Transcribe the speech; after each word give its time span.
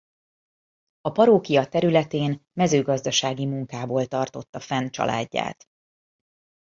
A 1.01 1.11
parókia 1.11 1.67
területén 1.69 2.41
mezőgazdasági 2.53 3.45
munkából 3.45 4.05
tartotta 4.05 4.59
fenn 4.59 4.87
családját. 4.89 5.63